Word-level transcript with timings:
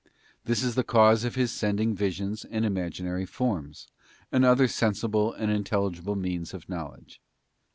This 0.45 0.63
is 0.63 0.73
the 0.73 0.83
cause 0.83 1.23
of 1.25 1.35
His 1.35 1.51
sending 1.51 1.93
visions 1.93 2.43
and 2.43 2.65
imaginary 2.65 3.27
forms, 3.27 3.87
and 4.31 4.43
other 4.43 4.67
sensible 4.67 5.31
and 5.31 5.51
intel 5.51 5.91
ligible 5.91 6.17
means 6.19 6.55
of 6.55 6.67
knowledge. 6.67 7.21